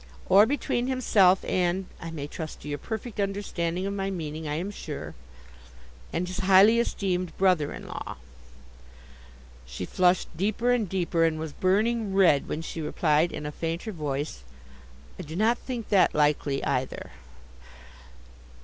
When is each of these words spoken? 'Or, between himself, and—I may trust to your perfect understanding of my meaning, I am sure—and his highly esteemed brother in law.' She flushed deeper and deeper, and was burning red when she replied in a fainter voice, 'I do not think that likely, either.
'Or, 0.29 0.47
between 0.47 0.87
himself, 0.87 1.45
and—I 1.45 2.09
may 2.09 2.25
trust 2.25 2.61
to 2.61 2.67
your 2.67 2.79
perfect 2.79 3.19
understanding 3.19 3.85
of 3.85 3.93
my 3.93 4.09
meaning, 4.09 4.47
I 4.47 4.55
am 4.55 4.71
sure—and 4.71 6.27
his 6.27 6.39
highly 6.39 6.79
esteemed 6.79 7.37
brother 7.37 7.71
in 7.71 7.85
law.' 7.85 8.17
She 9.67 9.85
flushed 9.85 10.35
deeper 10.35 10.71
and 10.71 10.89
deeper, 10.89 11.23
and 11.23 11.37
was 11.37 11.53
burning 11.53 12.15
red 12.15 12.47
when 12.49 12.63
she 12.63 12.81
replied 12.81 13.31
in 13.31 13.45
a 13.45 13.51
fainter 13.51 13.91
voice, 13.91 14.41
'I 15.19 15.21
do 15.21 15.35
not 15.35 15.59
think 15.59 15.89
that 15.89 16.15
likely, 16.15 16.63
either. 16.65 17.11